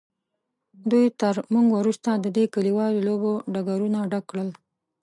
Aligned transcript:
دوی 0.91 1.05
تر 1.19 1.35
موږ 1.53 1.65
وروسته 1.77 2.09
د 2.15 2.25
دې 2.35 2.45
کلیوالو 2.53 3.05
لوبو 3.07 3.33
ډګرونه 3.53 3.99
ډک 4.11 4.23
کړل. 4.31 4.49